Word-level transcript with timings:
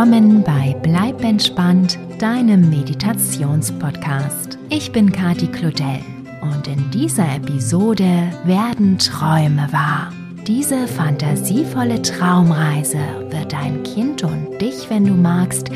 willkommen 0.00 0.42
bei 0.42 0.74
Bleib 0.82 1.22
entspannt, 1.22 1.98
deinem 2.18 2.70
Meditationspodcast. 2.70 4.56
Ich 4.70 4.92
bin 4.92 5.12
Kati 5.12 5.46
Claudel 5.46 6.00
und 6.40 6.66
in 6.66 6.90
dieser 6.90 7.34
Episode 7.34 8.32
werden 8.44 8.96
Träume 8.96 9.70
wahr. 9.72 10.10
Diese 10.46 10.88
fantasievolle 10.88 12.00
Traumreise 12.00 12.96
wird 13.28 13.52
dein 13.52 13.82
Kind 13.82 14.24
und 14.24 14.58
dich, 14.58 14.88
wenn 14.88 15.04
du 15.04 15.12
magst, 15.12 15.68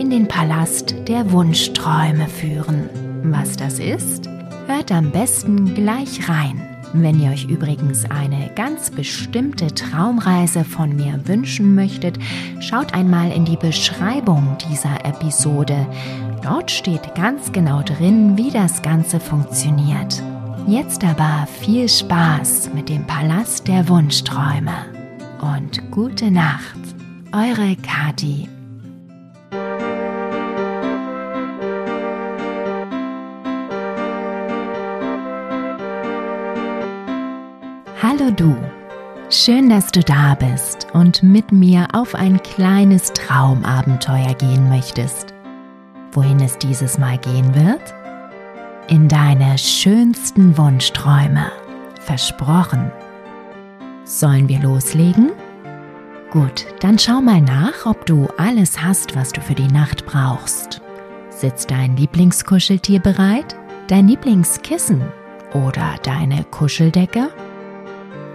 in 0.00 0.10
den 0.10 0.26
Palast 0.26 0.96
der 1.06 1.30
Wunschträume 1.30 2.26
führen. 2.26 2.90
Was 3.22 3.56
das 3.56 3.78
ist? 3.78 4.28
Hört 4.66 4.90
am 4.90 5.12
besten 5.12 5.76
gleich 5.76 6.28
rein. 6.28 6.67
Wenn 6.94 7.20
ihr 7.20 7.30
euch 7.30 7.44
übrigens 7.44 8.10
eine 8.10 8.50
ganz 8.54 8.90
bestimmte 8.90 9.66
Traumreise 9.74 10.64
von 10.64 10.96
mir 10.96 11.20
wünschen 11.26 11.74
möchtet, 11.74 12.18
schaut 12.60 12.94
einmal 12.94 13.30
in 13.30 13.44
die 13.44 13.56
Beschreibung 13.56 14.56
dieser 14.70 15.04
Episode. 15.04 15.86
Dort 16.42 16.70
steht 16.70 17.14
ganz 17.14 17.52
genau 17.52 17.82
drin, 17.82 18.38
wie 18.38 18.50
das 18.50 18.80
Ganze 18.80 19.20
funktioniert. 19.20 20.22
Jetzt 20.66 21.04
aber 21.04 21.46
viel 21.60 21.88
Spaß 21.88 22.70
mit 22.74 22.88
dem 22.88 23.06
Palast 23.06 23.68
der 23.68 23.88
Wunschträume 23.88 24.72
und 25.40 25.90
gute 25.90 26.30
Nacht, 26.30 26.78
eure 27.32 27.76
Kati. 27.76 28.48
Hallo 38.18 38.30
du, 38.32 38.56
schön, 39.30 39.68
dass 39.68 39.92
du 39.92 40.00
da 40.00 40.34
bist 40.34 40.88
und 40.92 41.22
mit 41.22 41.52
mir 41.52 41.86
auf 41.92 42.14
ein 42.14 42.42
kleines 42.42 43.12
Traumabenteuer 43.12 44.34
gehen 44.34 44.68
möchtest. 44.68 45.34
Wohin 46.12 46.40
es 46.40 46.58
dieses 46.58 46.98
Mal 46.98 47.18
gehen 47.18 47.54
wird? 47.54 47.94
In 48.88 49.08
deine 49.08 49.56
schönsten 49.56 50.56
Wunschträume. 50.56 51.52
Versprochen. 52.00 52.90
Sollen 54.04 54.48
wir 54.48 54.60
loslegen? 54.60 55.30
Gut, 56.30 56.66
dann 56.80 56.98
schau 56.98 57.20
mal 57.20 57.40
nach, 57.40 57.86
ob 57.86 58.04
du 58.06 58.26
alles 58.36 58.82
hast, 58.82 59.14
was 59.14 59.32
du 59.32 59.40
für 59.40 59.54
die 59.54 59.68
Nacht 59.68 60.06
brauchst. 60.06 60.80
Sitzt 61.30 61.70
dein 61.70 61.96
Lieblingskuscheltier 61.96 63.00
bereit? 63.00 63.54
Dein 63.86 64.08
Lieblingskissen? 64.08 65.02
Oder 65.52 65.94
deine 66.02 66.44
Kuscheldecke? 66.44 67.30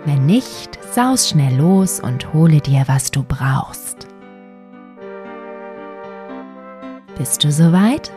Wenn 0.05 0.25
nicht, 0.25 0.79
saus 0.93 1.29
schnell 1.29 1.55
los 1.55 1.99
und 1.99 2.33
hole 2.33 2.59
dir, 2.59 2.83
was 2.87 3.11
du 3.11 3.23
brauchst. 3.23 4.07
Bist 7.17 7.43
du 7.43 7.51
soweit? 7.51 8.11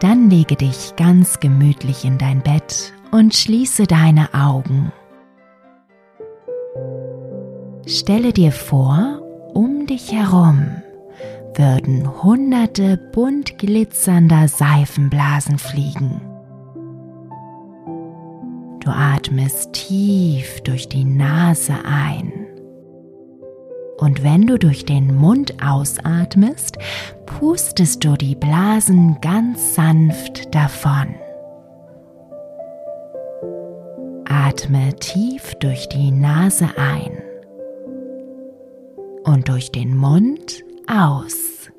Dann 0.00 0.28
lege 0.28 0.56
dich 0.56 0.94
ganz 0.96 1.40
gemütlich 1.40 2.04
in 2.04 2.18
dein 2.18 2.42
Bett 2.42 2.92
und 3.12 3.34
schließe 3.34 3.86
deine 3.86 4.34
Augen. 4.34 4.92
Stelle 7.86 8.32
dir 8.32 8.52
vor, 8.52 9.22
um 9.54 9.86
dich 9.86 10.12
herum 10.12 10.82
würden 11.56 12.22
hunderte 12.22 12.96
bunt 12.96 13.58
glitzernder 13.58 14.48
Seifenblasen 14.48 15.58
fliegen. 15.58 16.31
Du 18.82 18.90
atmest 18.90 19.74
tief 19.74 20.60
durch 20.62 20.88
die 20.88 21.04
Nase 21.04 21.74
ein. 21.84 22.32
Und 23.98 24.24
wenn 24.24 24.48
du 24.48 24.58
durch 24.58 24.84
den 24.84 25.14
Mund 25.14 25.54
ausatmest, 25.64 26.78
pustest 27.24 28.04
du 28.04 28.16
die 28.16 28.34
Blasen 28.34 29.18
ganz 29.20 29.76
sanft 29.76 30.52
davon. 30.52 31.14
Atme 34.24 34.96
tief 34.96 35.54
durch 35.60 35.88
die 35.88 36.10
Nase 36.10 36.66
ein 36.76 37.22
und 39.22 39.48
durch 39.48 39.70
den 39.70 39.96
Mund 39.96 40.64
aus, 40.88 41.70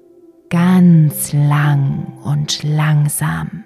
ganz 0.49 1.33
lang 1.33 2.17
und 2.23 2.63
langsam. 2.63 3.65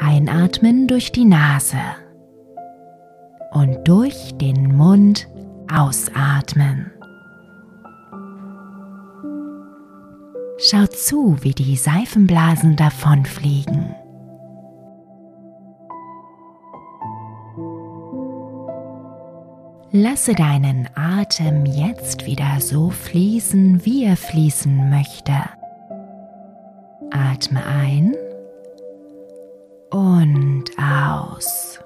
Einatmen 0.00 0.86
durch 0.86 1.12
die 1.12 1.26
Nase 1.26 1.76
und 3.52 3.86
durch 3.86 4.34
den 4.38 4.74
Mund 4.74 5.28
ausatmen. 5.72 6.90
Schau 10.58 10.86
zu, 10.86 11.36
wie 11.42 11.52
die 11.52 11.76
Seifenblasen 11.76 12.76
davonfliegen. 12.76 13.94
Lasse 19.92 20.34
deinen 20.34 20.88
Atem 20.94 21.66
jetzt 21.66 22.24
wieder 22.24 22.60
so 22.60 22.90
fließen, 22.90 23.84
wie 23.84 24.04
er 24.04 24.16
fließen 24.16 24.88
möchte. 24.88 25.34
Atme 27.10 27.64
ein 27.66 28.14
und 29.90 30.64
aus. 30.78 31.80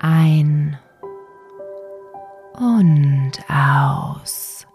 Ein 0.00 0.78
und 2.58 3.32
aus. 3.48 4.66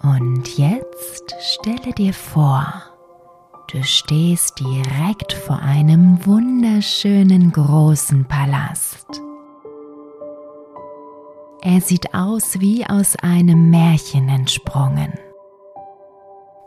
Und 0.00 0.56
jetzt 0.56 1.34
stelle 1.40 1.92
dir 1.94 2.12
vor, 2.12 2.64
du 3.72 3.82
stehst 3.82 4.60
direkt 4.60 5.32
vor 5.32 5.58
einem 5.58 6.24
wunderschönen 6.24 7.52
großen 7.52 8.24
Palast. 8.26 9.20
Er 11.60 11.80
sieht 11.80 12.14
aus 12.14 12.60
wie 12.60 12.86
aus 12.86 13.16
einem 13.16 13.70
Märchen 13.70 14.28
entsprungen. 14.28 15.12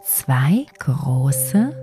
Zwei 0.03 0.65
große 0.79 1.73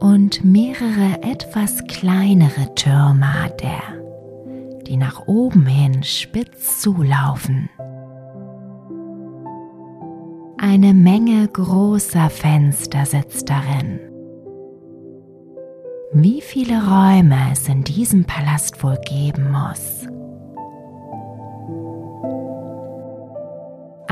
und 0.00 0.44
mehrere 0.44 1.22
etwas 1.22 1.84
kleinere 1.86 2.74
Türme 2.74 3.42
hat 3.44 3.62
er, 3.62 4.82
die 4.86 4.96
nach 4.96 5.28
oben 5.28 5.66
hin 5.66 6.02
spitz 6.02 6.80
zulaufen. 6.80 7.70
Eine 10.58 10.92
Menge 10.92 11.46
großer 11.46 12.30
Fenster 12.30 13.06
sitzt 13.06 13.48
darin. 13.48 14.00
Wie 16.12 16.40
viele 16.40 16.84
Räume 16.84 17.38
es 17.52 17.68
in 17.68 17.84
diesem 17.84 18.24
Palast 18.24 18.82
wohl 18.82 18.98
geben 19.06 19.52
muss. 19.52 20.08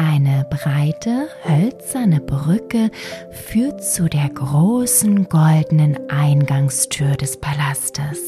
Eine 0.01 0.47
breite, 0.49 1.29
hölzerne 1.43 2.21
Brücke 2.21 2.93
führt 3.33 3.83
zu 3.83 4.09
der 4.09 4.29
großen 4.29 5.29
goldenen 5.29 6.09
Eingangstür 6.09 7.17
des 7.17 7.41
Palastes. 7.41 8.21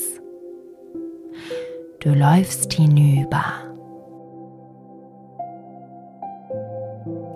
Du 2.00 2.10
läufst 2.12 2.72
hinüber. 2.72 3.44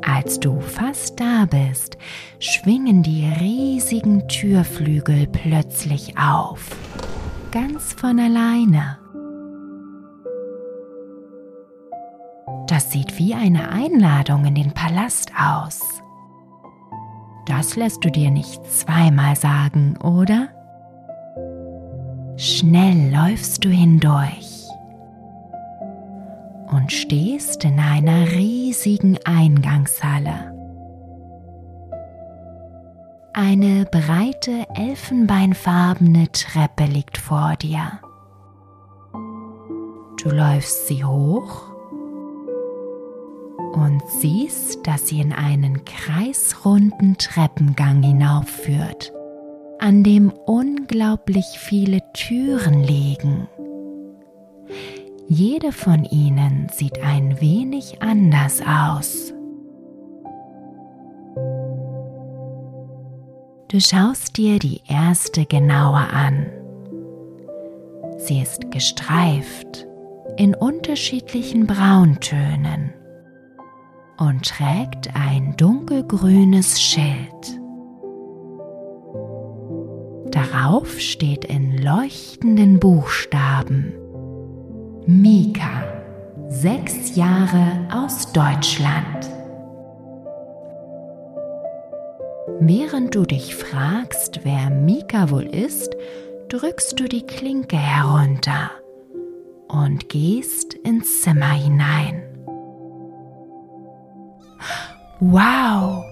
Als 0.02 0.40
du 0.40 0.58
fast 0.58 1.20
da 1.20 1.46
bist, 1.48 1.96
schwingen 2.40 3.04
die 3.04 3.32
riesigen 3.40 4.26
Türflügel 4.26 5.28
plötzlich 5.28 6.18
auf, 6.18 6.70
ganz 7.52 7.92
von 7.92 8.18
alleine. 8.18 9.03
Das 12.74 12.90
sieht 12.90 13.20
wie 13.20 13.34
eine 13.34 13.68
Einladung 13.70 14.46
in 14.46 14.56
den 14.56 14.72
Palast 14.72 15.30
aus. 15.40 16.02
Das 17.46 17.76
lässt 17.76 18.04
du 18.04 18.10
dir 18.10 18.32
nicht 18.32 18.66
zweimal 18.66 19.36
sagen, 19.36 19.96
oder? 19.98 20.48
Schnell 22.36 23.12
läufst 23.14 23.64
du 23.64 23.68
hindurch 23.68 24.66
und 26.66 26.90
stehst 26.90 27.62
in 27.64 27.78
einer 27.78 28.32
riesigen 28.32 29.18
Eingangshalle. 29.24 30.52
Eine 33.34 33.84
breite 33.84 34.66
elfenbeinfarbene 34.74 36.26
Treppe 36.32 36.86
liegt 36.86 37.18
vor 37.18 37.54
dir. 37.54 38.00
Du 40.20 40.30
läufst 40.30 40.88
sie 40.88 41.04
hoch 41.04 41.73
und 43.76 44.02
siehst, 44.20 44.86
dass 44.86 45.08
sie 45.08 45.20
in 45.20 45.32
einen 45.32 45.84
kreisrunden 45.84 47.18
Treppengang 47.18 48.02
hinaufführt. 48.02 49.12
an 49.80 50.02
dem 50.02 50.32
unglaublich 50.46 51.44
viele 51.58 52.00
Türen 52.14 52.82
liegen. 52.84 53.48
Jede 55.28 55.72
von 55.72 56.04
ihnen 56.04 56.68
sieht 56.72 57.02
ein 57.02 57.38
wenig 57.40 58.00
anders 58.00 58.62
aus. 58.62 59.34
Du 63.68 63.78
schaust 63.78 64.38
dir 64.38 64.58
die 64.58 64.80
erste 64.88 65.44
genauer 65.44 66.08
an. 66.14 66.46
Sie 68.16 68.40
ist 68.40 68.70
gestreift 68.70 69.86
in 70.38 70.54
unterschiedlichen 70.54 71.66
Brauntönen 71.66 72.94
und 74.18 74.44
trägt 74.44 75.14
ein 75.14 75.56
dunkelgrünes 75.56 76.80
Schild. 76.80 77.60
Darauf 80.30 80.98
steht 80.98 81.44
in 81.44 81.78
leuchtenden 81.78 82.80
Buchstaben 82.80 83.92
Mika, 85.06 85.84
sechs 86.48 87.14
Jahre 87.14 87.86
aus 87.92 88.32
Deutschland. 88.32 89.30
Während 92.60 93.14
du 93.14 93.24
dich 93.24 93.54
fragst, 93.54 94.40
wer 94.44 94.70
Mika 94.70 95.30
wohl 95.30 95.44
ist, 95.44 95.94
drückst 96.48 96.98
du 96.98 97.04
die 97.04 97.26
Klinke 97.26 97.76
herunter 97.76 98.70
und 99.68 100.08
gehst 100.08 100.74
ins 100.74 101.22
Zimmer 101.22 101.52
hinein. 101.52 102.23
Wow, 105.20 106.04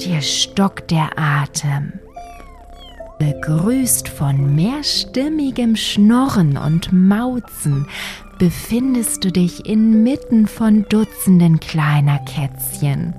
dir 0.00 0.20
stockt 0.20 0.90
der 0.90 1.10
Atem. 1.16 1.92
Begrüßt 3.18 4.08
von 4.08 4.54
mehrstimmigem 4.54 5.76
Schnorren 5.76 6.56
und 6.56 6.92
Mauzen 6.92 7.86
befindest 8.38 9.24
du 9.24 9.32
dich 9.32 9.64
inmitten 9.66 10.46
von 10.46 10.84
Dutzenden 10.88 11.60
kleiner 11.60 12.18
Kätzchen 12.20 13.14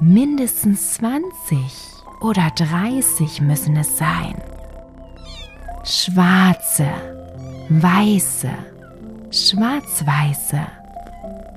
mindestens 0.00 0.94
20 0.94 1.58
oder 2.20 2.50
30 2.56 3.42
müssen 3.42 3.76
es 3.76 3.98
sein. 3.98 4.34
Schwarze, 5.84 6.88
weiße, 7.68 8.50
schwarz-weiße, 9.30 10.66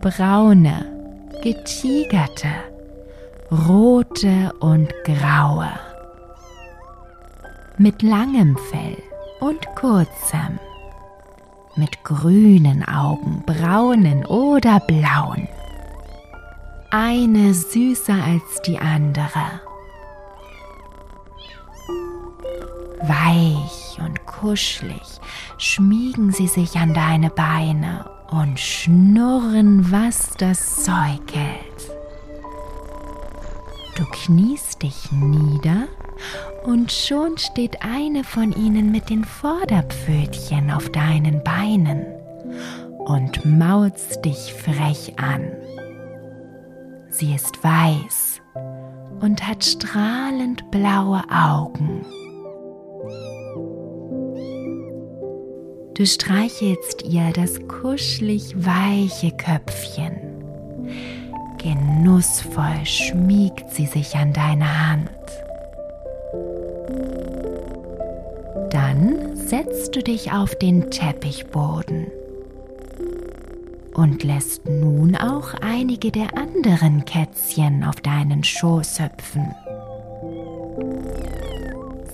braune, 0.02 0.93
getigerte, 1.44 2.48
rote 3.52 4.52
und 4.60 4.94
graue. 5.04 5.70
Mit 7.78 8.02
langem 8.02 8.58
Fell 8.72 8.98
und 9.40 9.66
kurzem. 9.76 10.60
Mit 11.76 12.04
grünen 12.04 12.84
Augen, 12.88 13.44
braunen 13.46 14.26
oder 14.26 14.80
blauen 14.80 15.48
eine 16.94 17.56
süßer 17.56 18.14
als 18.14 18.62
die 18.68 18.78
andere. 18.78 19.62
Weich 23.02 23.98
und 24.00 24.24
kuschelig 24.28 25.20
schmiegen 25.58 26.32
sie 26.32 26.48
sich 26.48 26.76
an 26.76 26.94
deine 26.94 27.32
Beine 27.32 28.13
und 28.34 28.60
schnurren, 28.60 29.92
was 29.92 30.32
das 30.38 30.84
Zeug 30.84 31.22
hält. 31.32 31.92
Du 33.96 34.06
kniest 34.06 34.82
dich 34.82 35.12
nieder 35.12 35.88
und 36.64 36.92
schon 36.92 37.38
steht 37.38 37.84
eine 37.84 38.24
von 38.24 38.52
ihnen 38.54 38.92
mit 38.92 39.12
den 39.12 39.24
Vorderpfötchen 39.24 40.72
auf 40.72 40.90
deinen 40.90 41.44
Beinen 41.44 42.06
und 42.98 43.46
mauzt 43.46 44.26
dich 44.26 44.54
frech 44.54 45.14
an. 45.20 45.52
Sie 47.10 47.36
ist 47.36 47.64
weiß 47.64 48.42
und 49.22 49.48
hat 49.48 49.64
strahlend 49.64 50.72
blaue 50.72 51.22
Augen. 51.30 52.04
Du 55.96 56.08
streichelst 56.08 57.04
ihr 57.04 57.32
das 57.34 57.60
kuschelig 57.68 58.56
weiche 58.56 59.32
Köpfchen. 59.32 60.18
Genussvoll 61.60 62.84
schmiegt 62.84 63.70
sie 63.72 63.86
sich 63.86 64.16
an 64.16 64.34
deine 64.34 64.90
Hand. 64.90 65.10
Dann 68.72 69.36
setzt 69.36 69.96
du 69.96 70.02
dich 70.02 70.32
auf 70.32 70.56
den 70.56 70.90
Teppichboden 70.90 72.08
und 73.94 74.24
lässt 74.24 74.68
nun 74.68 75.16
auch 75.16 75.54
einige 75.62 76.12
der 76.12 76.36
anderen 76.36 77.06
Kätzchen 77.06 77.84
auf 77.84 78.02
deinen 78.02 78.44
Schoß 78.44 79.00
hüpfen. 79.00 79.54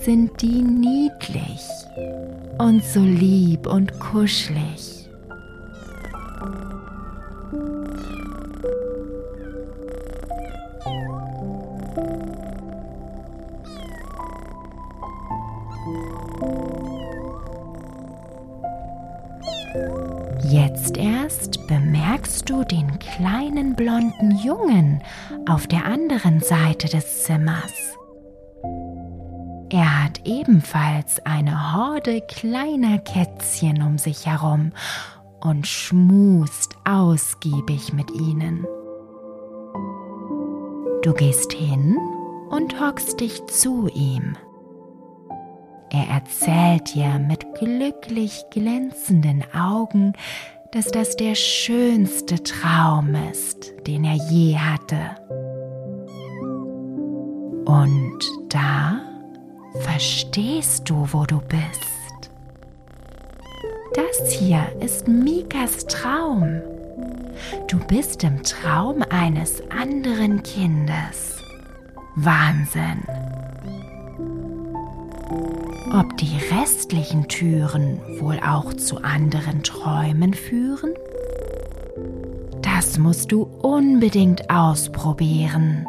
Sind 0.09 0.41
die 0.41 0.63
niedlich 0.63 1.61
und 2.57 2.83
so 2.83 2.99
lieb 2.99 3.67
und 3.67 3.99
kuschelig? 3.99 5.07
Jetzt 20.49 20.97
erst 20.97 21.67
bemerkst 21.67 22.49
du 22.49 22.63
den 22.63 22.97
kleinen 22.97 23.75
blonden 23.75 24.35
Jungen 24.43 25.03
auf 25.47 25.67
der 25.67 25.85
anderen 25.85 26.39
Seite 26.39 26.89
des 26.89 27.25
Zimmers. 27.25 27.88
Er 29.71 30.03
hat 30.03 30.21
ebenfalls 30.25 31.23
eine 31.25 31.75
Horde 31.75 32.21
kleiner 32.21 32.97
Kätzchen 32.97 33.83
um 33.83 33.99
sich 33.99 34.25
herum 34.25 34.71
und 35.41 35.67
schmust 35.67 36.75
ausgiebig 36.85 37.93
mit 37.93 38.09
ihnen. 38.11 38.65
Du 41.03 41.13
gehst 41.13 41.53
hin 41.53 41.97
und 42.49 42.81
hockst 42.81 43.19
dich 43.19 43.45
zu 43.45 43.87
ihm. 43.89 44.35
Er 45.91 46.07
erzählt 46.07 46.95
dir 46.95 47.19
mit 47.19 47.45
glücklich 47.55 48.43
glänzenden 48.51 49.43
Augen, 49.53 50.13
dass 50.71 50.87
das 50.87 51.15
der 51.15 51.35
schönste 51.35 52.41
Traum 52.43 53.15
ist, 53.31 53.73
den 53.87 54.03
er 54.03 54.15
je 54.15 54.57
hatte. 54.57 55.15
Und 57.65 58.19
da 58.49 59.08
verstehst 59.73 60.89
du, 60.89 61.07
wo 61.11 61.25
du 61.25 61.41
bist. 61.41 62.31
Das 63.93 64.31
hier 64.31 64.61
ist 64.79 65.07
Mikas 65.07 65.85
Traum. 65.85 66.61
Du 67.67 67.79
bist 67.79 68.23
im 68.23 68.43
Traum 68.43 69.03
eines 69.09 69.61
anderen 69.69 70.43
Kindes. 70.43 71.37
Wahnsinn. 72.15 73.03
Ob 75.91 76.15
die 76.17 76.37
restlichen 76.53 77.27
Türen 77.27 77.99
wohl 78.19 78.39
auch 78.39 78.73
zu 78.73 78.97
anderen 79.03 79.63
Träumen 79.63 80.33
führen? 80.33 80.93
Das 82.61 82.99
musst 82.99 83.31
du 83.31 83.43
unbedingt 83.61 84.49
ausprobieren. 84.49 85.87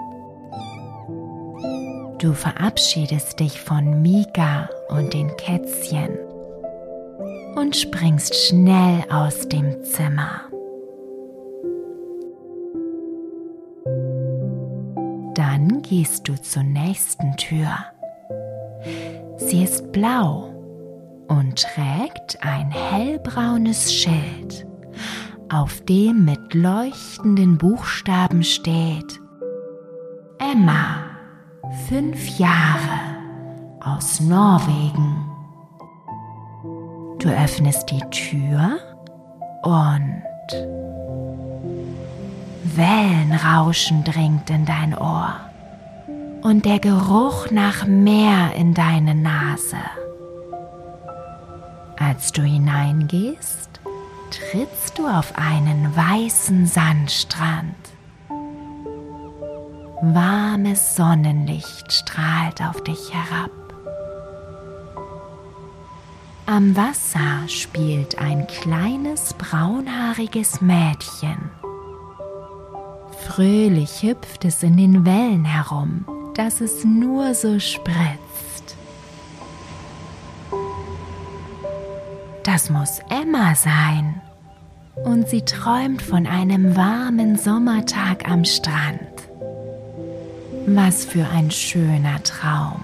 Du 2.20 2.34
verabschiedest 2.34 3.40
dich 3.40 3.58
von 3.58 4.02
Mika 4.02 4.68
und 4.90 5.14
den 5.14 5.34
Kätzchen 5.38 6.18
und 7.54 7.74
springst 7.74 8.34
schnell 8.34 9.02
aus 9.10 9.48
dem 9.48 9.82
Zimmer. 9.82 10.42
Dann 15.34 15.80
gehst 15.80 16.28
du 16.28 16.38
zur 16.42 16.62
nächsten 16.62 17.34
Tür. 17.38 17.74
Sie 19.38 19.64
ist 19.64 19.90
blau 19.90 20.52
und 21.28 21.56
trägt 21.62 22.42
ein 22.42 22.70
hellbraunes 22.70 23.94
Schild, 23.94 24.66
auf 25.48 25.80
dem 25.86 26.26
mit 26.26 26.52
leuchtenden 26.52 27.56
Buchstaben 27.56 28.44
steht 28.44 29.18
Emma, 30.38 31.09
fünf 31.88 32.38
Jahre, 32.38 33.16
aus 33.80 34.20
Norwegen. 34.20 35.26
Du 37.18 37.28
öffnest 37.28 37.90
die 37.90 38.00
Tür 38.10 38.78
und 39.62 40.22
Wellenrauschen 42.76 44.04
dringt 44.04 44.50
in 44.50 44.64
dein 44.64 44.96
Ohr. 44.96 45.34
und 46.42 46.64
der 46.64 46.78
Geruch 46.78 47.50
nach 47.50 47.86
Meer 47.86 48.54
in 48.56 48.72
deine 48.74 49.14
Nase. 49.14 49.76
Als 51.98 52.32
du 52.32 52.42
hineingehst, 52.42 53.80
trittst 54.30 54.98
du 54.98 55.06
auf 55.06 55.34
einen 55.36 55.94
weißen 55.94 56.66
Sandstrand. 56.66 57.76
Warmes 60.02 60.96
Sonnenlicht 60.96 61.92
strahlt 61.92 62.62
auf 62.62 62.82
dich 62.82 63.12
herab. 63.12 63.50
Am 66.46 66.74
Wasser 66.74 67.46
spielt 67.48 68.18
ein 68.18 68.46
kleines 68.46 69.34
braunhaariges 69.34 70.62
Mädchen. 70.62 71.50
Fröhlich 73.26 74.02
hüpft 74.02 74.46
es 74.46 74.62
in 74.62 74.78
den 74.78 75.04
Wellen 75.04 75.44
herum, 75.44 76.06
dass 76.34 76.62
es 76.62 76.82
nur 76.82 77.34
so 77.34 77.60
spritzt. 77.60 78.76
Das 82.42 82.70
muss 82.70 83.00
Emma 83.10 83.54
sein. 83.54 84.22
Und 85.04 85.28
sie 85.28 85.42
träumt 85.42 86.00
von 86.00 86.26
einem 86.26 86.74
warmen 86.74 87.36
Sommertag 87.36 88.28
am 88.28 88.46
Strand. 88.46 89.09
Was 90.72 91.04
für 91.04 91.26
ein 91.28 91.50
schöner 91.50 92.22
Traum. 92.22 92.80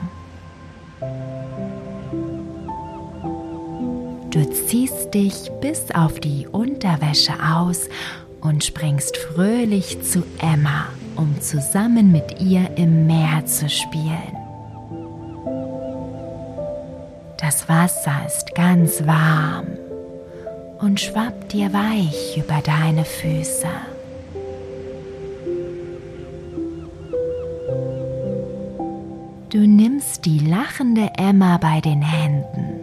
Du 4.31 4.45
ziehst 4.50 5.14
dich 5.14 5.49
bis 5.61 5.93
auf 5.95 6.19
die 6.19 6.49
Unterwäsche 6.50 7.35
aus 7.40 7.88
und 8.40 8.64
springst 8.64 9.16
fröhlich 9.16 10.02
zu 10.02 10.25
Emma, 10.40 10.87
um 11.14 11.40
zusammen 11.40 12.11
mit 12.11 12.40
ihr 12.40 12.76
im 12.76 13.07
Meer 13.07 13.47
zu 13.47 13.69
spielen. 13.69 14.37
Das 17.40 17.69
Wasser 17.69 18.26
ist 18.26 18.52
ganz 18.57 19.07
warm 19.07 19.69
und 20.81 21.00
schwappt 21.00 21.52
dir 21.52 21.73
weich 21.73 22.37
über 22.37 22.61
deine 22.62 23.05
Füße. 23.05 23.69
Du 29.50 29.58
nimmst 29.58 30.24
die 30.24 30.40
lachende 30.40 31.12
Emma 31.16 31.56
bei 31.58 31.80
den 31.80 32.02
Händen 32.02 32.80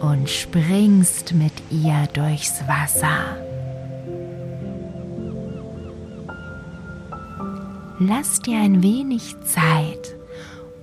und 0.00 0.30
springst 0.30 1.34
mit 1.34 1.52
ihr 1.70 2.08
durchs 2.14 2.66
Wasser. 2.66 3.36
Lass 8.00 8.40
dir 8.40 8.60
ein 8.60 8.82
wenig 8.82 9.36
Zeit, 9.44 10.16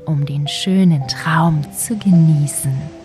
um 0.05 0.25
den 0.25 0.48
schönen 0.48 1.08
Traum 1.08 1.63
zu 1.74 1.98
genießen. 1.98 3.00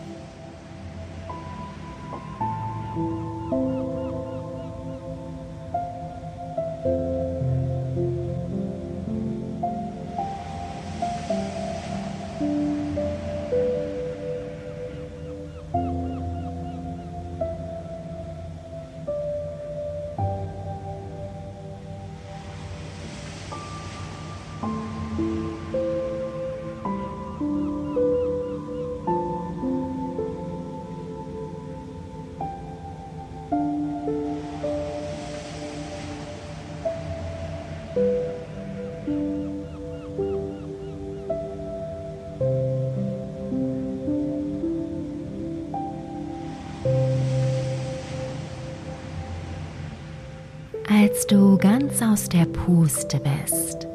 Ganz 51.97 52.03
aus 52.03 52.29
der 52.29 52.45
Puste 52.47 53.21
bist, 53.21 53.87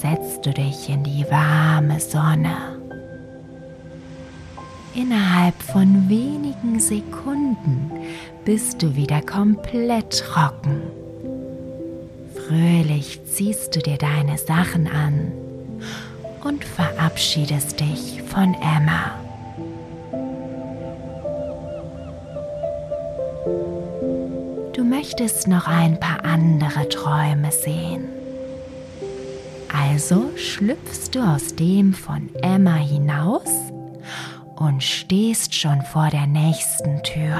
setzt 0.00 0.44
du 0.44 0.52
dich 0.52 0.88
in 0.88 1.04
die 1.04 1.24
warme 1.30 2.00
Sonne. 2.00 2.78
Innerhalb 4.94 5.60
von 5.62 6.08
wenigen 6.08 6.80
Sekunden 6.80 7.90
bist 8.44 8.82
du 8.82 8.96
wieder 8.96 9.20
komplett 9.20 10.20
trocken. 10.20 10.80
Fröhlich 12.34 13.20
ziehst 13.26 13.76
du 13.76 13.80
dir 13.80 13.98
deine 13.98 14.38
Sachen 14.38 14.88
an 14.88 15.32
und 16.42 16.64
verabschiedest 16.64 17.80
dich 17.80 18.22
von 18.22 18.54
Emma. 18.54 19.25
Möchtest 25.18 25.48
noch 25.48 25.66
ein 25.66 25.98
paar 25.98 26.26
andere 26.26 26.90
Träume 26.90 27.50
sehen. 27.50 28.04
Also 29.72 30.30
schlüpfst 30.36 31.14
du 31.14 31.20
aus 31.20 31.56
dem 31.56 31.94
von 31.94 32.28
Emma 32.42 32.74
hinaus 32.74 33.48
und 34.56 34.82
stehst 34.82 35.54
schon 35.54 35.80
vor 35.80 36.10
der 36.10 36.26
nächsten 36.26 37.02
Tür. 37.02 37.38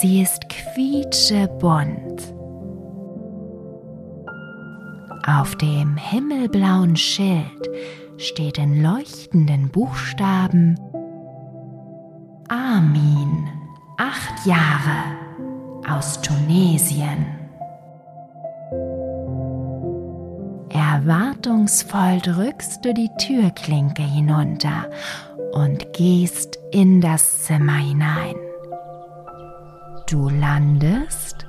Sie 0.00 0.22
ist 0.22 0.42
quietschebunt. 0.48 2.22
Auf 5.26 5.56
dem 5.56 5.96
himmelblauen 5.96 6.94
Schild 6.94 7.68
steht 8.18 8.58
in 8.58 8.84
leuchtenden 8.84 9.68
Buchstaben 9.68 10.78
Armin 12.48 13.55
acht 13.96 14.46
Jahre 14.46 15.16
aus 15.88 16.20
Tunesien. 16.20 17.26
Erwartungsvoll 20.70 22.20
drückst 22.20 22.84
du 22.84 22.92
die 22.92 23.10
Türklinke 23.18 24.02
hinunter 24.02 24.90
und 25.52 25.92
gehst 25.92 26.58
in 26.72 27.00
das 27.00 27.44
Zimmer 27.44 27.76
hinein. 27.76 28.34
Du 30.08 30.28
landest 30.28 31.46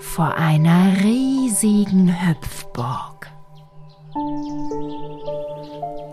vor 0.00 0.34
einer 0.34 0.96
riesigen 1.02 2.08
Hüpfburg. 2.26 3.28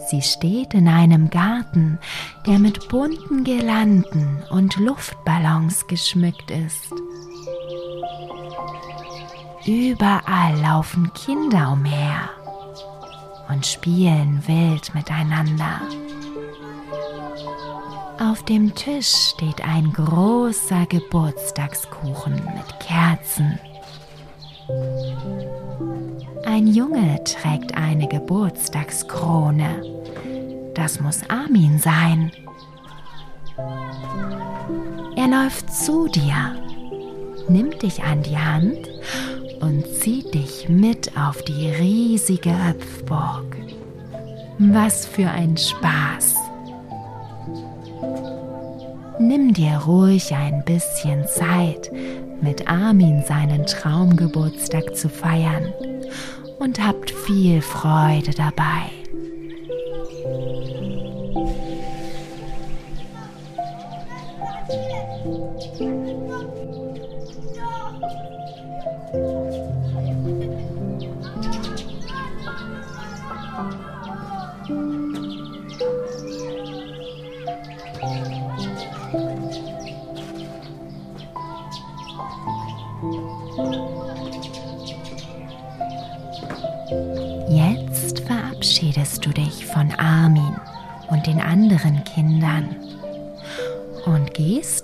Sie 0.10 0.24
steht 0.24 0.74
in 0.74 0.88
einem 0.88 1.30
Garten, 1.30 2.00
der 2.48 2.58
mit 2.58 2.90
bunten 2.90 3.44
Girlanden 3.44 4.42
und 4.50 4.76
Luftballons 4.78 5.86
geschmückt 5.86 6.50
ist. 6.50 6.92
Überall 9.68 10.60
laufen 10.62 11.14
Kinder 11.14 11.74
umher 11.74 12.32
und 13.50 13.68
spielen 13.68 14.42
wild 14.48 14.96
miteinander. 14.96 15.80
Auf 18.20 18.44
dem 18.46 18.74
Tisch 18.74 19.14
steht 19.36 19.62
ein 19.62 19.94
großer 19.94 20.88
Geburtstagskuchen 20.88 22.34
mit 22.34 22.80
Kerzen. 22.80 23.60
Ein 26.46 26.68
Junge 26.68 27.24
trägt 27.24 27.76
eine 27.76 28.08
Geburtstagskrone 28.08 30.00
das 30.80 31.02
muss 31.02 31.30
Armin 31.30 31.78
sein. 31.78 32.32
Er 35.16 35.28
läuft 35.28 35.74
zu 35.74 36.08
dir, 36.08 36.56
nimmt 37.50 37.82
dich 37.82 38.02
an 38.02 38.24
die 38.24 38.38
Hand 38.38 38.90
und 39.60 39.86
zieht 39.88 40.34
dich 40.34 40.70
mit 40.70 41.18
auf 41.18 41.42
die 41.44 41.70
riesige 41.70 42.52
Hüpfburg. 42.68 43.58
Was 44.58 45.06
für 45.06 45.30
ein 45.30 45.58
Spaß! 45.58 46.49
Nimm 49.20 49.54
dir 49.54 49.82
ruhig 49.86 50.34
ein 50.34 50.64
bisschen 50.64 51.28
Zeit, 51.28 51.92
mit 52.42 52.70
Armin 52.70 53.22
seinen 53.28 53.66
Traumgeburtstag 53.66 54.96
zu 54.96 55.10
feiern 55.10 55.74
und 56.58 56.80
habt 56.80 57.12
viel 57.12 57.62
Freude 57.62 58.32
dabei. 58.32 58.99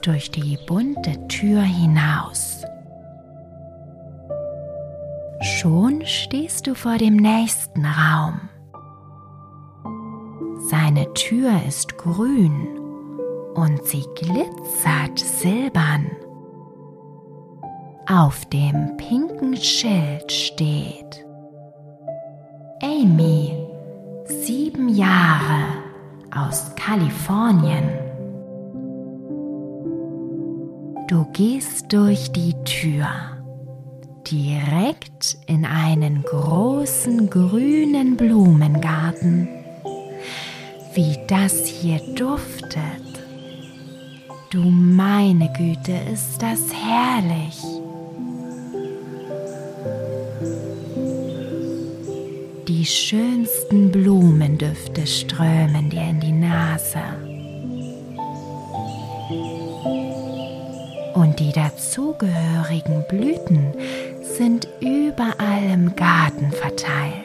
Durch 0.05 0.29
die 0.29 0.57
bunte 0.67 1.27
Tür 1.27 1.61
hinaus. 1.61 2.63
Schon 5.41 6.05
stehst 6.05 6.67
du 6.67 6.75
vor 6.75 6.97
dem 6.97 7.15
nächsten 7.15 7.85
Raum. 7.85 8.39
Seine 10.69 11.11
Tür 11.13 11.51
ist 11.67 11.97
grün 11.97 12.67
und 13.55 13.85
sie 13.85 14.05
glitzert 14.15 15.19
silbern. 15.19 16.09
Auf 18.07 18.45
dem 18.45 18.97
pinken 18.97 19.57
Schild 19.57 20.31
steht 20.31 21.25
Amy, 22.81 23.67
sieben 24.25 24.89
Jahre 24.89 25.65
aus 26.31 26.75
Kalifornien. 26.75 28.04
Du 31.07 31.23
gehst 31.33 31.93
durch 31.93 32.31
die 32.31 32.55
Tür 32.63 33.07
direkt 34.25 35.37
in 35.45 35.63
einen 35.63 36.23
großen 36.23 37.29
grünen 37.29 38.17
Blumengarten. 38.17 39.47
Wie 40.95 41.15
das 41.27 41.67
hier 41.67 41.99
duftet. 42.15 42.81
Du 44.49 44.61
meine 44.61 45.53
Güte, 45.53 45.93
ist 46.11 46.41
das 46.41 46.61
herrlich. 46.73 47.61
Die 52.67 52.85
schönsten 52.85 53.91
Blumendüfte 53.91 55.05
strömen 55.05 55.91
dir 55.91 56.09
in 56.09 56.19
die 56.19 56.31
Nase. 56.31 57.34
Die 61.39 61.51
dazugehörigen 61.51 63.03
Blüten 63.09 63.73
sind 64.21 64.67
überall 64.79 65.63
im 65.73 65.95
Garten 65.95 66.51
verteilt. 66.51 67.23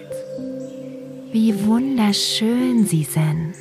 Wie 1.31 1.65
wunderschön 1.65 2.87
sie 2.87 3.05
sind. 3.05 3.55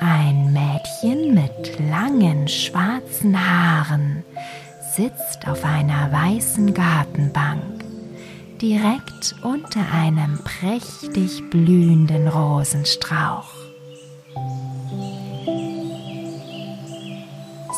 Ein 0.00 0.52
Mädchen 0.52 1.34
mit 1.34 1.78
langen 1.88 2.48
schwarzen 2.48 3.36
Haaren 3.38 4.24
sitzt 4.96 5.46
auf 5.46 5.64
einer 5.64 6.10
weißen 6.10 6.74
Gartenbank 6.74 7.84
direkt 8.60 9.34
unter 9.42 9.80
einem 9.92 10.40
prächtig 10.42 11.48
blühenden 11.50 12.26
Rosenstrauch. 12.28 13.55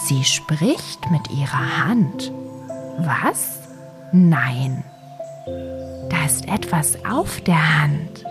Sie 0.08 0.24
spricht 0.24 1.10
mit 1.10 1.30
ihrer 1.30 1.84
Hand. 1.84 2.32
Was? 2.96 3.58
Nein. 4.10 4.82
Da 6.08 6.24
ist 6.24 6.48
etwas 6.48 7.04
auf 7.04 7.42
der 7.42 7.82
Hand. 7.82 8.24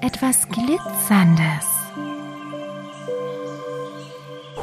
Etwas 0.00 0.48
Glitzerndes. 0.48 1.66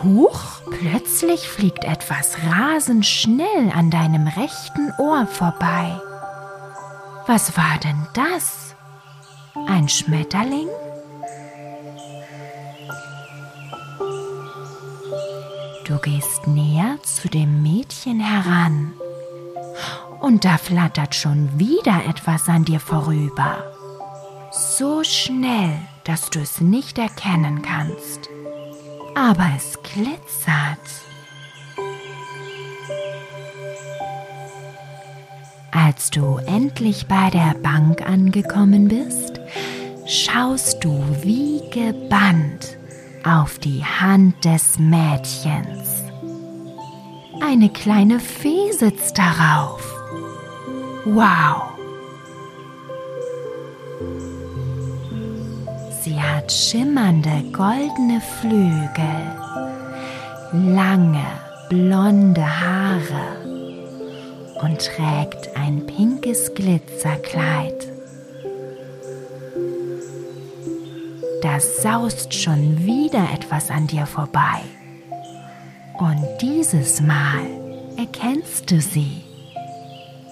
Huch, 0.01 0.61
plötzlich 0.79 1.49
fliegt 1.49 1.83
etwas 1.83 2.37
rasend 2.49 3.05
schnell 3.05 3.73
an 3.75 3.91
deinem 3.91 4.27
rechten 4.27 4.93
Ohr 4.97 5.27
vorbei. 5.27 5.99
Was 7.27 7.57
war 7.57 7.77
denn 7.83 8.07
das? 8.13 8.75
Ein 9.67 9.89
Schmetterling? 9.89 10.69
Du 15.89 15.97
gehst 15.97 16.45
näher 16.45 16.99
zu 17.01 17.29
dem 17.29 17.63
Mädchen 17.63 18.19
heran. 18.19 18.93
Und 20.19 20.45
da 20.45 20.59
flattert 20.59 21.15
schon 21.15 21.57
wieder 21.57 22.05
etwas 22.07 22.47
an 22.47 22.63
dir 22.63 22.79
vorüber. 22.79 23.63
So 24.51 25.03
schnell, 25.03 25.79
dass 26.03 26.29
du 26.29 26.41
es 26.41 26.61
nicht 26.61 26.99
erkennen 26.99 27.63
kannst. 27.63 28.29
Aber 29.15 29.49
es 29.57 29.79
glitzert. 29.81 30.77
Als 35.71 36.11
du 36.11 36.37
endlich 36.45 37.07
bei 37.07 37.31
der 37.31 37.55
Bank 37.63 38.07
angekommen 38.07 38.89
bist, 38.89 39.39
schaust 40.05 40.83
du 40.83 41.03
wie 41.23 41.67
gebannt 41.71 42.78
auf 43.25 43.59
die 43.59 43.83
Hand 43.83 44.45
des 44.45 44.79
Mädchens. 44.79 46.03
Eine 47.41 47.69
kleine 47.69 48.19
Fee 48.19 48.71
sitzt 48.71 49.17
darauf. 49.17 49.81
Wow! 51.05 51.69
Sie 56.01 56.21
hat 56.21 56.51
schimmernde 56.51 57.43
goldene 57.51 58.21
Flügel, 58.39 59.13
lange 60.73 61.25
blonde 61.69 62.41
Haare 62.41 63.39
und 64.61 64.79
trägt 64.79 65.55
ein 65.55 65.85
pinkes 65.85 66.53
Glitzerkleid. 66.53 67.88
Da 71.49 71.59
saust 71.59 72.33
schon 72.33 72.85
wieder 72.85 73.27
etwas 73.33 73.71
an 73.71 73.87
dir 73.87 74.05
vorbei. 74.05 74.61
Und 75.97 76.23
dieses 76.41 77.01
Mal 77.01 77.45
erkennst 77.97 78.69
du 78.69 78.79
sie. 78.79 79.23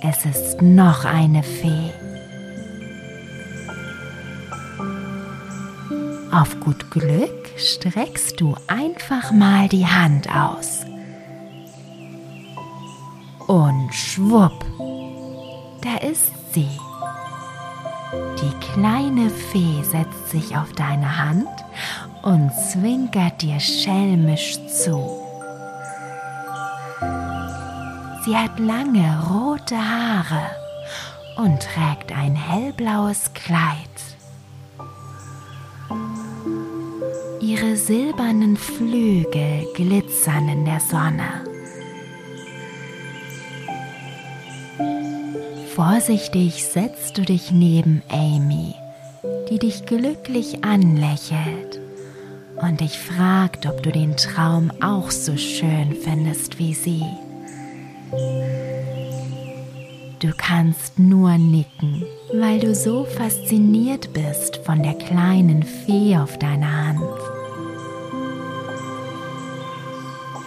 Es 0.02 0.26
ist 0.26 0.62
noch 0.62 1.06
eine 1.06 1.42
Fee. 1.42 1.92
Auf 6.32 6.60
gut 6.60 6.92
Glück 6.92 7.50
streckst 7.58 8.40
du 8.40 8.56
einfach 8.68 9.32
mal 9.32 9.68
die 9.70 9.88
Hand 9.88 10.30
aus. 10.30 10.86
Und 13.48 13.92
schwupp, 13.92 14.66
da 15.82 16.08
ist 16.08 16.32
sie. 16.54 16.70
Die 18.40 18.57
kleine 18.78 19.32
Fee 19.32 19.82
setzt 19.82 20.30
sich 20.30 20.56
auf 20.56 20.72
deine 20.74 21.18
Hand 21.18 21.50
und 22.22 22.52
zwinkert 22.54 23.42
dir 23.42 23.60
schelmisch 23.60 24.60
zu. 24.68 25.04
Sie 28.24 28.38
hat 28.38 28.60
lange 28.60 29.24
rote 29.32 29.76
Haare 29.78 30.44
und 31.38 31.60
trägt 31.60 32.12
ein 32.12 32.36
hellblaues 32.36 33.34
Kleid. 33.34 33.98
Ihre 37.42 37.76
silbernen 37.78 38.58
Flügel 38.58 39.66
glitzern 39.74 40.50
in 40.50 40.66
der 40.66 40.82
Sonne. 40.82 41.57
Vorsichtig 45.78 46.66
setzt 46.66 47.20
du 47.20 47.22
dich 47.22 47.52
neben 47.52 48.02
Amy, 48.10 48.74
die 49.48 49.60
dich 49.60 49.86
glücklich 49.86 50.64
anlächelt 50.64 51.80
und 52.60 52.82
dich 52.82 52.98
fragt, 52.98 53.68
ob 53.68 53.84
du 53.84 53.92
den 53.92 54.18
Traum 54.18 54.72
auch 54.82 55.12
so 55.12 55.38
schön 55.38 55.96
findest 56.04 56.58
wie 56.58 56.74
sie. 56.74 57.04
Du 60.18 60.32
kannst 60.36 60.98
nur 60.98 61.38
nicken, 61.38 62.04
weil 62.34 62.60
du 62.60 62.74
so 62.74 63.06
fasziniert 63.06 64.12
bist 64.14 64.58
von 64.66 64.82
der 64.82 64.96
kleinen 64.96 65.62
Fee 65.62 66.18
auf 66.18 66.40
deiner 66.40 66.88
Hand. 66.88 67.02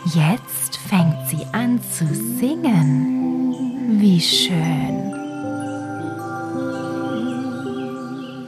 Jetzt 0.07 0.77
fängt 0.88 1.29
sie 1.29 1.47
an 1.53 1.81
zu 1.81 2.05
singen. 2.40 4.01
Wie 4.01 4.21
schön. 4.21 5.10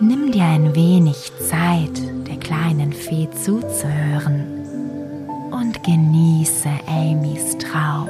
Nimm 0.05 0.33
dir 0.33 0.43
ein 0.43 0.75
wenig 0.75 1.31
Zeit, 1.39 2.03
der 2.27 2.37
kleinen 2.39 2.93
Fee 2.93 3.29
zuzuhören 3.31 4.67
und 5.53 5.81
genieße 5.85 6.69
Amys 6.89 7.57
Traum. 7.59 8.09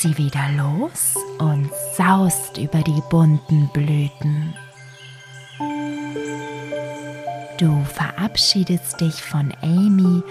Sie 0.00 0.16
wieder 0.16 0.48
los 0.56 1.14
und 1.38 1.70
saust 1.94 2.56
über 2.56 2.78
die 2.78 3.02
bunten 3.10 3.68
Blüten. 3.72 4.54
Du 7.58 7.84
verabschiedest 7.84 8.98
dich 9.00 9.22
von 9.22 9.52
Amy 9.60 10.22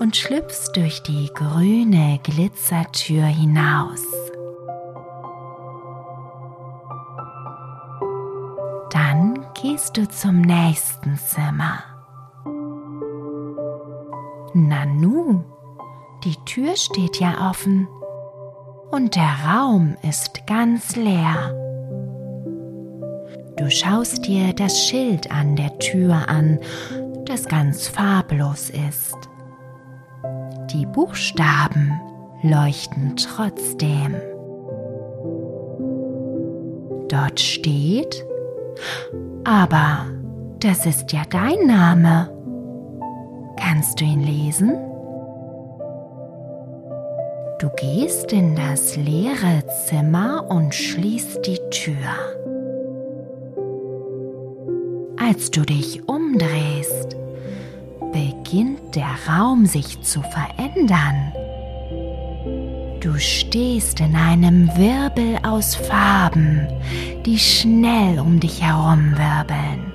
und 0.00 0.14
schlüpfst 0.14 0.72
durch 0.74 1.02
die 1.02 1.30
grüne 1.32 2.20
Glitzertür 2.22 3.24
hinaus. 3.24 4.02
Dann 8.90 9.46
gehst 9.54 9.96
du 9.96 10.06
zum 10.06 10.42
nächsten 10.42 11.16
Zimmer. 11.16 11.82
Nanu, 14.52 15.44
die 16.24 16.36
Tür 16.44 16.76
steht 16.76 17.18
ja 17.20 17.48
offen 17.48 17.88
und 18.90 19.16
der 19.16 19.34
Raum 19.46 19.96
ist 20.02 20.46
ganz 20.46 20.96
leer. 20.96 21.54
Du 23.56 23.70
schaust 23.70 24.26
dir 24.26 24.52
das 24.52 24.86
Schild 24.86 25.30
an 25.30 25.56
der 25.56 25.78
Tür 25.78 26.28
an, 26.28 26.58
das 27.24 27.46
ganz 27.46 27.88
farblos 27.88 28.70
ist. 28.70 29.16
Die 30.72 30.86
Buchstaben 30.86 32.00
leuchten 32.42 33.16
trotzdem. 33.16 34.14
Dort 37.08 37.40
steht, 37.40 38.24
aber 39.44 40.06
das 40.60 40.86
ist 40.86 41.12
ja 41.12 41.22
dein 41.28 41.66
Name. 41.66 42.30
Kannst 43.56 44.00
du 44.00 44.04
ihn 44.04 44.22
lesen? 44.22 44.87
Du 47.58 47.70
gehst 47.70 48.32
in 48.32 48.54
das 48.54 48.94
leere 48.94 49.64
Zimmer 49.84 50.48
und 50.48 50.72
schließt 50.72 51.44
die 51.44 51.58
Tür. 51.70 51.96
Als 55.16 55.50
du 55.50 55.62
dich 55.62 56.08
umdrehst, 56.08 57.16
beginnt 58.12 58.94
der 58.94 59.10
Raum 59.28 59.66
sich 59.66 60.00
zu 60.02 60.22
verändern. 60.22 61.32
Du 63.00 63.18
stehst 63.18 63.98
in 63.98 64.14
einem 64.14 64.68
Wirbel 64.76 65.40
aus 65.42 65.74
Farben, 65.74 66.68
die 67.26 67.40
schnell 67.40 68.20
um 68.20 68.38
dich 68.38 68.62
herum 68.62 69.16
wirbeln. 69.16 69.92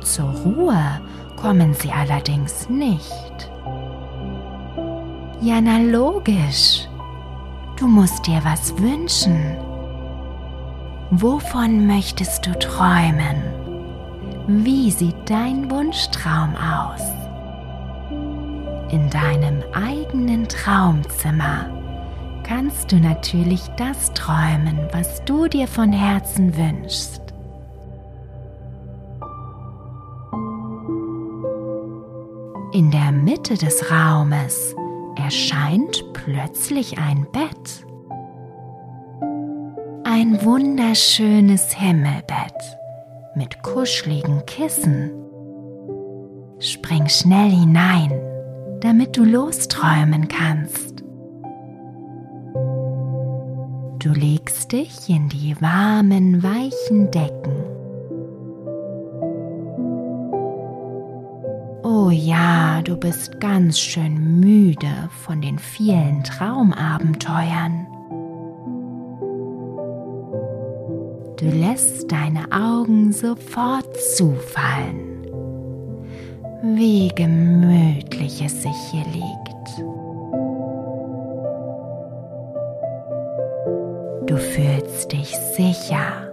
Zur 0.00 0.30
Ruhe 0.30 1.02
kommen 1.36 1.74
sie 1.74 1.90
allerdings 1.90 2.70
nicht. 2.70 3.50
Ja, 5.40 5.60
na 5.60 5.78
logisch. 5.78 6.88
Du 7.78 7.86
musst 7.86 8.26
dir 8.26 8.40
was 8.42 8.76
wünschen. 8.78 9.56
Wovon 11.10 11.86
möchtest 11.86 12.46
du 12.46 12.58
träumen? 12.58 13.42
Wie 14.48 14.90
sieht 14.90 15.28
dein 15.28 15.70
Wunschtraum 15.70 16.54
aus? 16.56 17.02
In 18.90 19.10
deinem 19.10 19.62
eigenen 19.74 20.48
Traumzimmer 20.48 21.66
kannst 22.42 22.90
du 22.90 22.96
natürlich 22.96 23.68
das 23.76 24.12
träumen, 24.14 24.88
was 24.92 25.22
du 25.24 25.48
dir 25.48 25.68
von 25.68 25.92
Herzen 25.92 26.56
wünschst. 26.56 27.20
In 32.72 32.90
der 32.90 33.12
Mitte 33.12 33.54
des 33.54 33.90
Raumes 33.90 34.74
erscheint 35.16 36.04
plötzlich 36.12 36.98
ein 36.98 37.26
Bett. 37.32 37.86
Ein 40.04 40.42
wunderschönes 40.44 41.72
Himmelbett 41.72 42.54
mit 43.34 43.62
kuscheligen 43.62 44.44
Kissen. 44.46 45.10
Spring 46.58 47.08
schnell 47.08 47.50
hinein, 47.50 48.12
damit 48.80 49.16
du 49.16 49.24
losträumen 49.24 50.28
kannst. 50.28 51.02
Du 53.98 54.12
legst 54.12 54.72
dich 54.72 55.08
in 55.08 55.28
die 55.28 55.56
warmen, 55.60 56.42
weichen 56.42 57.10
Decken. 57.10 57.65
Du 62.86 62.96
bist 62.96 63.40
ganz 63.40 63.78
schön 63.80 64.38
müde 64.38 65.10
von 65.24 65.40
den 65.40 65.58
vielen 65.58 66.22
Traumabenteuern. 66.22 67.86
Du 71.36 71.46
lässt 71.46 72.10
deine 72.10 72.44
Augen 72.52 73.12
sofort 73.12 73.96
zufallen. 74.16 75.26
Wie 76.62 77.08
gemütlich 77.08 78.42
es 78.42 78.62
sich 78.62 78.76
hier 78.90 79.04
liegt. 79.12 79.82
Du 84.30 84.36
fühlst 84.36 85.12
dich 85.12 85.34
sicher 85.56 86.32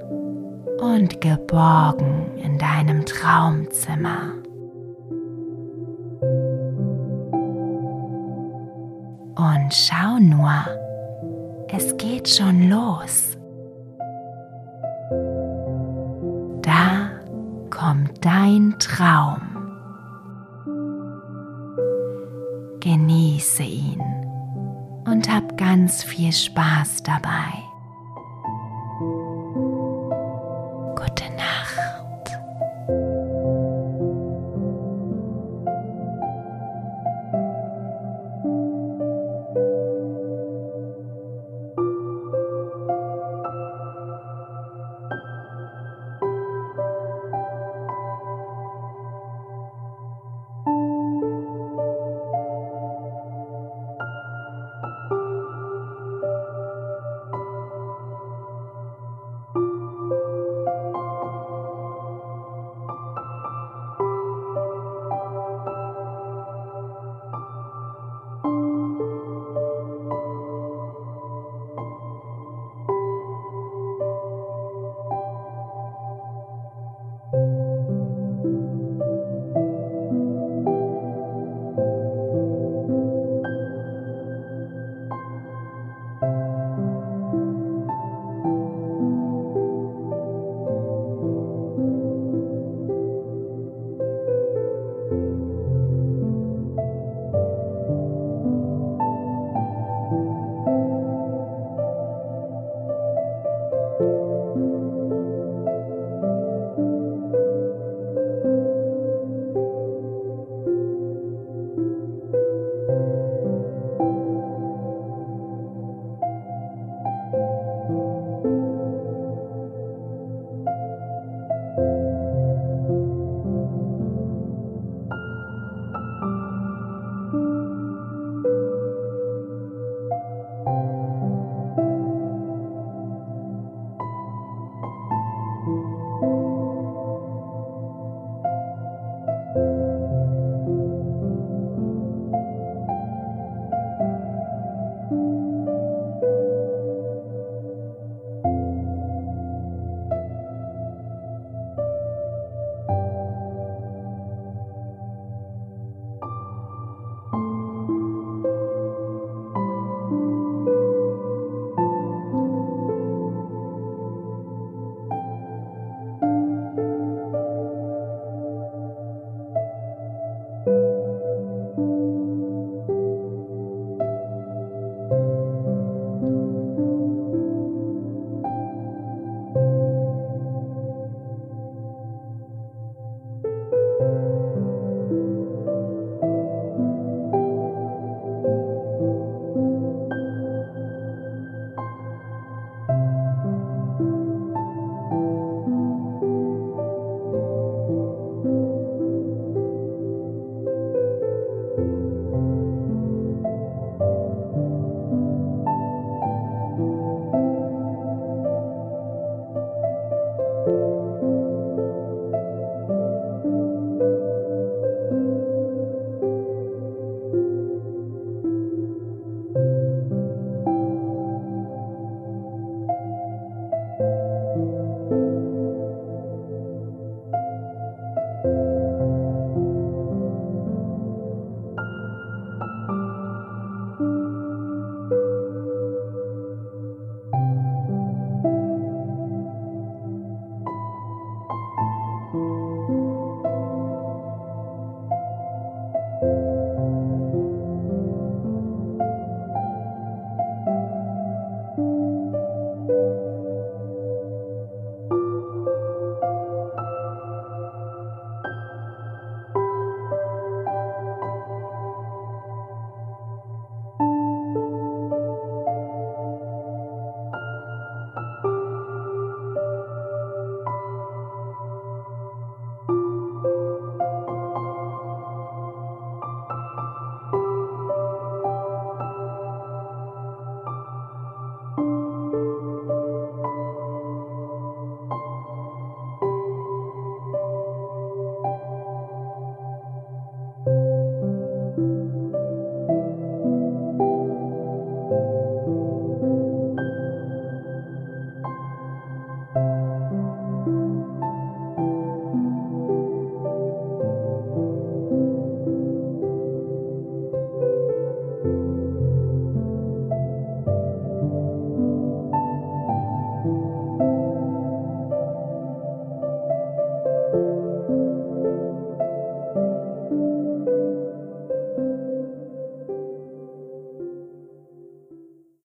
und 0.80 1.20
geborgen 1.20 2.28
in 2.44 2.58
deinem 2.60 3.06
Traumzimmer. 3.06 4.43
Und 9.64 9.74
schau 9.74 10.20
nur, 10.20 10.52
es 11.70 11.96
geht 11.96 12.28
schon 12.28 12.70
los. 12.70 13.38
Da 16.62 17.12
kommt 17.70 18.26
dein 18.26 18.76
Traum. 18.78 19.40
Genieße 22.82 23.64
ihn 23.64 24.02
und 25.06 25.34
hab 25.34 25.58
ganz 25.58 26.04
viel 26.04 26.34
Spaß 26.34 27.04
dabei. 27.04 27.63